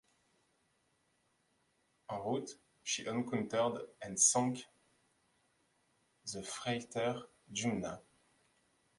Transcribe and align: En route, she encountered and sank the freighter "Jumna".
En 2.09 2.19
route, 2.21 2.57
she 2.81 3.05
encountered 3.05 3.85
and 4.01 4.19
sank 4.19 4.65
the 6.33 6.41
freighter 6.41 7.27
"Jumna". 7.53 8.01